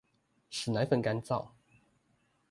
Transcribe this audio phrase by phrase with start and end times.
[0.49, 1.49] 使奶粉乾燥